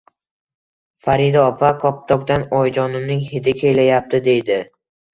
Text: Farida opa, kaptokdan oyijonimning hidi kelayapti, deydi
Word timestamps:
Farida 1.07 1.43
opa, 1.51 1.71
kaptokdan 1.85 2.49
oyijonimning 2.63 3.25
hidi 3.31 3.57
kelayapti, 3.63 4.27
deydi 4.31 4.63